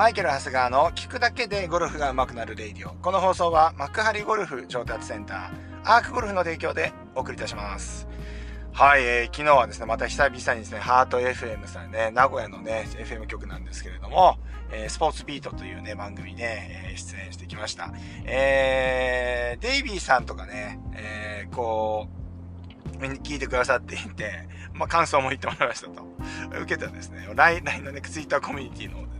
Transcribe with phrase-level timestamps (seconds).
[0.00, 2.94] マイケル・ハスガーの聞くだけでゴルフが上手くなるレイディオ。
[3.02, 5.50] この放送は幕張ゴルフ上達センター、
[5.84, 8.08] アークゴルフの提供でお送りいたします。
[8.72, 14.38] はい、えー、昨日はですね、また久々にですね、ハート FM さんね、名古屋のね、FM 局なんですけれども、
[14.72, 17.92] えー、スポーツビートというね、番組ね、えー、出演してきました。
[18.24, 22.20] えー、デイビーさんとかね、えー、こう、
[23.22, 26.06] 聞いてくださっていて、まあ、感想も言ってもらいましたと。
[26.62, 29.19] 受けたですね、LINE のね、ツイッターコミュニティので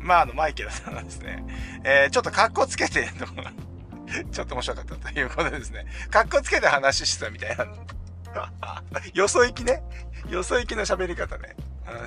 [0.00, 1.44] まあ、あの、マイケルさんがですね、
[1.84, 3.08] えー、ちょっと格好つけて、
[4.30, 7.66] ちょっと面白かったということですね、格好つけて話してたみたいな。
[9.14, 9.82] よそ行きね。
[10.28, 11.56] よそ行きの喋り方ね。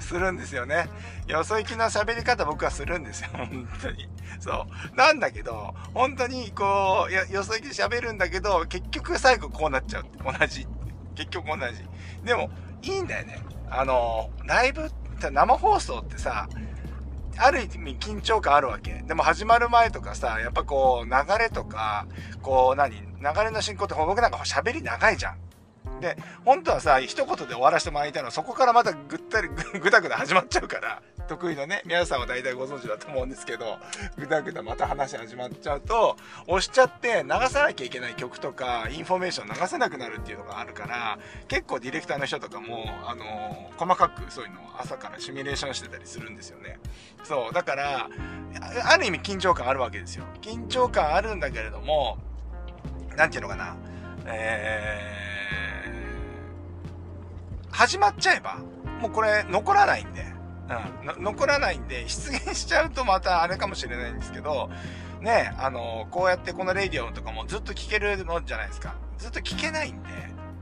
[0.02, 0.90] するんですよね。
[1.28, 3.30] よそ行きの喋り方僕はするんですよ。
[3.34, 4.10] 本当に。
[4.40, 4.96] そう。
[4.96, 10.06] なんだけど、本当にこう、よよそ行きで喋るんだけど、結局最後こうなっちゃう。
[10.24, 10.68] 同じ。
[11.16, 11.86] 結局同じ。
[12.26, 12.50] でも、
[12.82, 13.40] いいんだよね。
[13.70, 16.48] あの、ライブって生放送ってさ、
[17.40, 19.04] ある意味緊張感あるわけ。
[19.08, 22.06] でも始まる前とかさ、やっぱこう流れとか、
[22.42, 23.04] こう何流
[23.44, 25.38] れの進行って僕なんか喋り長いじゃん。
[26.02, 33.78] で、本当はさ、一言で終わらせてもらいたいのは、そこからまたぐったり、ぐだぐだ始まっちゃうから、得意のね、皆さんは大体ご存知だと思うんですけど、
[34.18, 46.80] ぐだぐだまた話始まっちゃうと、押しちゃって流さなきゃいけない曲とか、インフォメーション流せなくなるっていうのがあるから、結構ディレクターの人とかも、あの、細かくそういうのを朝からシミュレーションしてたりするんですよね。
[47.24, 48.10] そう、だから、
[48.86, 50.26] ある意味緊張感あるわけですよ。
[50.42, 52.18] 緊張感あるんだけれども、
[53.16, 53.76] なんていうのかな、
[54.26, 58.58] えー、始まっちゃえば、
[59.00, 60.39] もうこれ残らないんで、
[61.16, 64.70] うん、残らないんで、 出現しちゃうとまたあれかもしれないんですけど、
[65.22, 68.96] ね、あの、こうやってこのレディオとかもずっと聞けるのじゃないですか。
[69.18, 70.10] ずっと聞けないんで、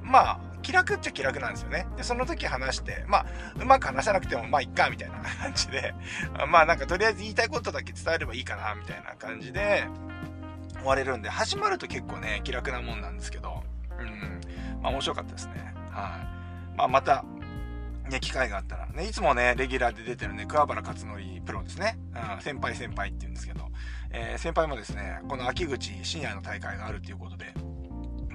[0.01, 1.87] まあ、気楽っちゃ気楽なんですよね。
[1.95, 3.25] で、その時話して、まあ、
[3.59, 5.93] うまく話さなくても、まあ、いっか、みたいな 感じで、
[6.49, 9.85] まあ、なんかとりあえず言いたいことだけ伝えればいいかな、みたいな感じで、
[10.79, 13.63] 終われるんで、始まると結構ね、気楽なもんなんですけど、
[13.99, 14.41] うん、
[14.81, 15.73] まあ、面白かったですね。
[15.91, 16.19] は
[16.73, 17.23] い、まあ、また、
[18.09, 21.11] ね、機会があったら、ね、いつもね、レギュラーで出てるね、桑原勝則
[21.45, 21.97] プロですね。
[22.35, 23.65] うん、先輩先輩って言うんですけど、
[24.11, 27.53] えー、先輩もですね、この秋口深夜の大会があるっていうことで、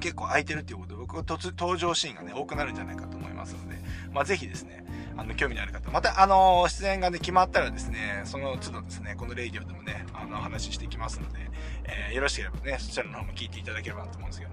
[0.01, 3.77] 結構空いてるっていうことで、僕は登場シーンがね、多くなるんじゃないかと思いますので、
[4.13, 4.85] まあ、ぜひですね、
[5.17, 11.39] あの、興味のある方、また、あの、出演がね、決まったらですね、その都度ですね、このレイディオでもね、あの、話していきますので、
[11.85, 14.53] えー、よろしければね、そちらの方も聞いていただければなと思うんですけど。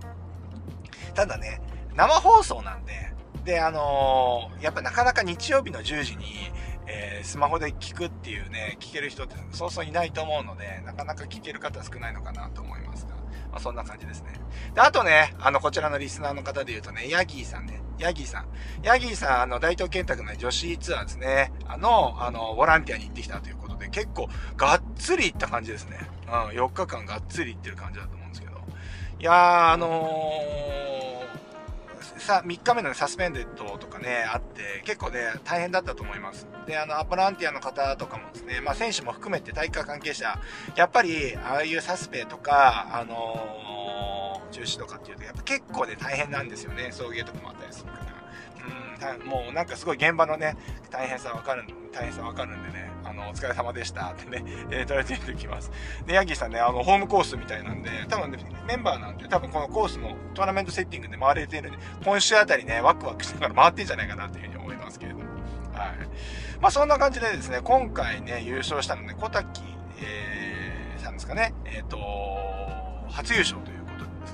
[1.15, 1.61] ただね、
[1.95, 3.11] 生放送なんで、
[3.43, 6.25] で、あのー、やっぱなかなか日曜日の10時に、
[6.87, 13.15] えー、スマホで聞くっていうね、聞ける人ってそうそういないと思うので、なかなか聞ける方少ないのかなと思いますが、
[13.51, 14.33] まあ、そんな感じですね。
[14.73, 18.47] で、あとね、あの、こちらのリスナーの方で言うとね、ヤギーさんね、ヤギーさん。
[18.81, 25.99] ヤギーさん、あの、大東健太の女子ツアーですね、あの、あの、ボランティアに行ってきたということで、結構、がっつり行った感じですね。
[26.27, 28.53] うん、4日間がっつり行ってる感じだと思うんですけど。
[29.19, 30.98] いやー、あのー、
[32.17, 36.47] さ、3日目のサスペンデッドとかね、あって、結構ね、大変だったと思います。
[36.65, 40.39] で、あの、ボランティアの方とかもですね、まあ、選手も含めて大会関係者、
[40.75, 46.91] やっぱり、ああいうサスペとか、あのー、中止とかっていうと、やっぱ結構ね、大変なんですよね。
[46.91, 49.15] 送迎とかもあったりするから。
[49.15, 50.57] うん、もうなんかすごい現場のね、
[50.89, 55.71] 大変さわかる、大変さわかるんでね、あの、お疲れ様でしたってね、えー、とりあえず言ってきます。
[56.05, 58.37] で、ヤギーさんね、あの、ホームコースみたいなんで、多分ね、
[58.67, 65.23] メンバーなんで、多分このコースのトーナメントセッティングで回れてるんで、今週あたりね、ワクワクしながら回ってんじゃないかなっていうふうに思いますけれども。
[65.73, 66.59] はい。
[66.61, 69.61] まあそんな感じでですね、今回ね、優勝したのね、小滝、
[70.01, 71.97] えー、さんですかね、えっ、ー、と、
[73.09, 73.78] 初優勝という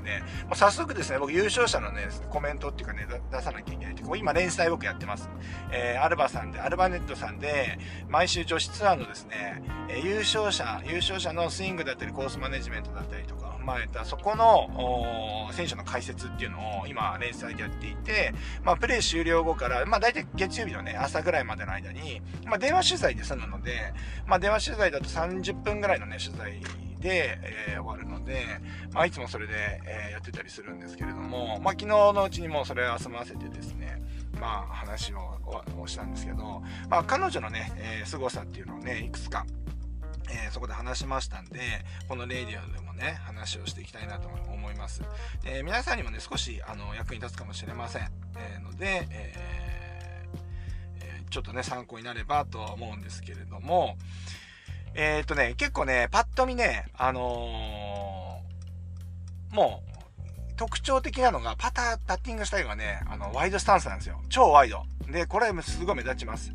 [0.06, 5.30] ね、まあ、早速ですね、僕優勝者のね、コメントっていうかね、出さなきゃいけないっていう今連載僕やってます。
[5.72, 7.78] えー、アルバさんで、アルバネットさんで、
[8.08, 18.34] 毎週女子ツアーのですね、え、優勝者、優勝者のスイングだったり、コースマネジメントだったりとか、踏まえた、そこの、選手の解説っていうのを今連載でやっていて、
[18.64, 23.94] まあ、プレイ終了後から、まあ、大体月曜日のね、朝ぐらいまでの間に、まあ、電話取材で済むので、
[24.28, 26.62] まあ、電話取材だと30分ぐらいのね、取材
[27.06, 28.44] で、えー、終わるので、
[28.92, 29.54] まあ、いつもそれで、
[29.86, 34.02] えー、やってたりするんですけれども、まあ、昨日のうちにもうそれを済ませてですね、
[34.42, 35.40] まあ、話を
[35.86, 39.46] したんですけど、まあ、彼女のね、えー、凄さっていうのをね、いくつか、
[40.32, 41.60] えー、そこで話しましたんで、
[42.10, 45.04] このレイディオでもね、話をしていきたいなと思います。
[45.44, 48.10] で皆さんにもね、少しあの役に立つかもしれません。
[48.36, 53.96] えー、ので、えー、ちょっとね、参考になればとは思うんですけれども、
[54.98, 64.22] えー、っとね、結構ね、パッと見ね、あのー、もう、特徴的なのが、パター、パッティングスタイルがね、あの、ワイドスタンスなんですよ。
[64.30, 64.84] 超ワイド。
[65.12, 66.54] で、これすごい目立ちます。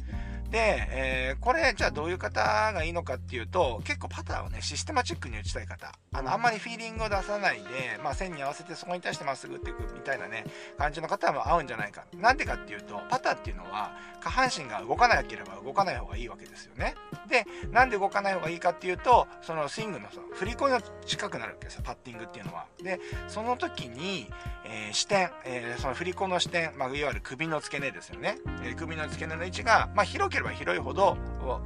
[0.50, 5.92] で、えー、これ、じゃあどういう方がいいのかっていうと、結構パターをね、システマチックに打ちたい方。
[6.12, 7.66] あの、あんまりフィーリングを出さないで、
[8.02, 10.44] まあ、線に合わせてそこに対してまっすぐ打っていくみたいなね、
[10.76, 12.04] 感じの方も合うんじゃないか。
[12.16, 16.94] なんでかっていうと、パターっていうのは、下半身が動かなければ動かない方がいいわけですよね。
[17.28, 22.66] で、なんで動かない方がいいかっていうと、そのスイングのその振り子が近くなるわけですよ、パッティングっていうのは。
[22.82, 24.30] で、その時に、
[24.64, 28.36] えー、視点、えー、その振り子の視点、まあ、いわゆる首の付け根ですよね。
[28.62, 31.16] えー、首の付け根の位置が、まあ、広ければ広いほど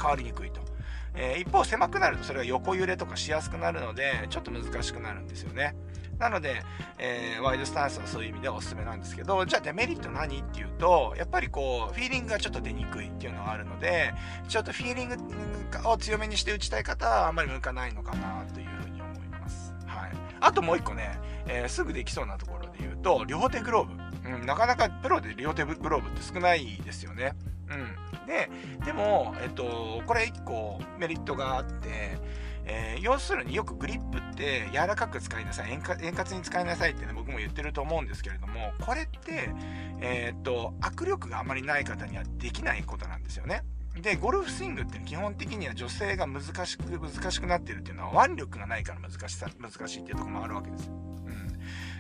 [0.01, 0.61] 変わりにくいと。
[1.17, 5.77] えー、一方狭くなるとそれが横揺れとかしやすくなるのでちょっと難しくなるんですよね。
[6.19, 6.63] なので、
[6.99, 14.15] えー、ワイドスタンスはそういう意味ではおすすめなんですけど、じゃあデメリット何っていうと、やっぱりこう、フィーリングがちょっと出にくいっていうのがあるので、
[14.49, 15.17] ちょっとフィーリング
[15.89, 19.75] を強めにして打ちたい方はあんまり向かないのかなというふうに思います。
[19.87, 20.13] はい。
[20.41, 24.05] あともう一個ね、えー、すぐできそうなところで言うと、両手グローブ。
[24.31, 27.33] うん、なかなかプロで両手グローブって少ないですよね。
[27.71, 28.27] うん。
[28.27, 28.51] で、
[28.85, 32.19] でも、えっと、これ1個メリットがあって、
[32.67, 39.51] えー、要するによくグリップって柔らかく使いなさい円滑に使いなさいってね僕も言ってると思うんですけれどもこれって、
[40.01, 43.63] えー、っと握力があまりない方にはできないことなんですよね。
[44.01, 50.91] でゴルフスイングって基本的には女性が難しく難しくなってるっていうのは腕力がないから難しさ難しいっていうとこもあるわけです。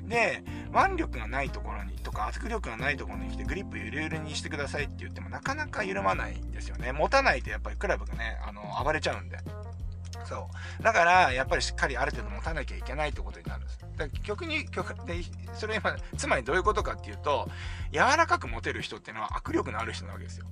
[0.06, 6.92] で、腕力がないところにとか圧力がないところに来てグリップゆるゆるにしてくださいって言ってもなかなか緩まないんですよね。
[6.92, 9.38] 持たないとやっぱりクラブがね、あの、暴れちゃうんで。
[10.24, 10.48] そ
[10.80, 10.82] う。
[10.82, 13.78] だから、やっぱりしっかりある程度持たなきゃいけないってことになるんです。
[13.78, 15.22] だから曲に、曲で、
[15.54, 17.48] それ今、つまりどういうことかっていうと、
[17.92, 20.46] 柔らかく持てる人っていうのは握力のある人なわけですよ。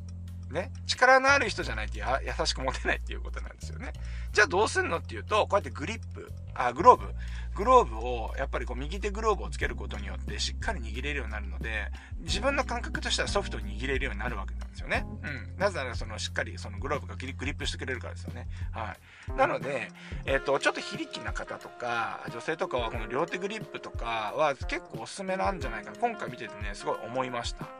[0.50, 2.04] ね、力のある人じゃないと優
[2.46, 3.92] しく持てないっていうことなんですよね。
[4.32, 7.14] じゃあどうすんのっていうと、こうやってグリップ、あ、グローブ、
[7.54, 11.90] グローブを、やっぱりこう右手グローブをつけることによってしっかり握れるようになるので、
[12.20, 15.04] 自分の感覚としてはソフトに握れるようになるわけなんですよね。
[15.22, 15.58] うん。
[15.58, 18.48] なぜならそのしっかりそのグローブがグリップしてくれるからですよね。
[18.72, 18.96] は
[19.28, 19.32] い。
[19.36, 19.90] なので、
[20.24, 25.98] えっ、ー、と、ちょっと非力な方とか、女性とかはこの両手グリップとかは結構おすすめなんじゃないかな。
[25.98, 27.64] 今回見ててね、すごい思いました。
[27.64, 27.70] は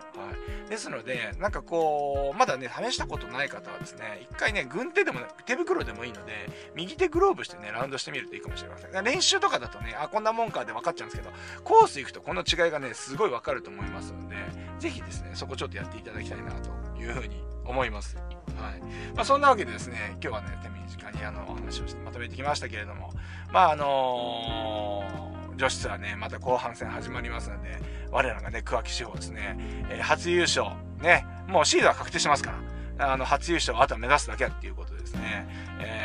[0.67, 0.69] い。
[0.69, 9.05] ですので、なんかこう、まだね、試したことない方はですね、一回ね、軍手でも、手袋でもいいので、右手グローブしてね、ラウンドしてみるといいかもしれないません。
[9.05, 14.37] 練習とかだとね、あ、こんなもんかで分かっちゃうんですけど、コース行くとこの違いがね、すごい分かると思いますので、
[14.79, 16.71] ぜひですね、そこちょっとやっていただきたいなと
[17.01, 18.17] いうふうに思います。
[18.17, 18.81] はい。
[19.15, 23.13] まあ、そんなわけでですね、今日はね、手短にあの、お話をしてまとめてきましたけれども、
[23.53, 27.79] まあ、あのー、女子ツアーね、また後半戦始まりますので、
[28.11, 29.57] 我らがね、桑木志保ですね、
[29.91, 30.67] えー、初優勝、
[31.01, 32.53] ね、もうシードは確定しますか
[32.99, 35.47] ら、あの、初優勝、あとは目指すだけっていうことですね、
[35.81, 36.02] え、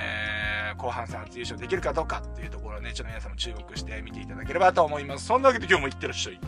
[0.77, 5.25] 後半戦初優勝できるかどうかっていうところをね、ちょっと皆さんも注目して見ていただければと思います。
[5.25, 6.39] そんなわけで今日もいってらっしゃい。